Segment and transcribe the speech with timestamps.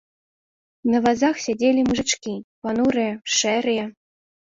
[0.91, 3.91] На вазах сядзелі мужычкі, панурыя, шэрыя.